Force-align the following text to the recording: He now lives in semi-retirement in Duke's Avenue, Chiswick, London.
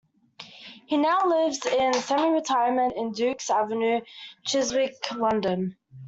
He 0.87 0.97
now 0.97 1.19
lives 1.27 1.63
in 1.63 1.93
semi-retirement 1.93 2.95
in 2.95 3.11
Duke's 3.11 3.51
Avenue, 3.51 4.01
Chiswick, 4.43 4.95
London. 5.13 5.77